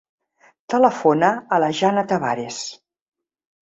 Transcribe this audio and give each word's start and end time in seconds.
Telefona 0.75 1.31
a 1.37 1.61
la 1.67 1.71
Janna 1.83 2.07
Tabares. 2.15 2.63